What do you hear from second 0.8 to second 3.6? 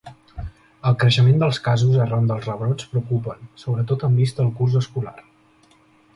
El creixement dels casos arran dels rebrots preocupen,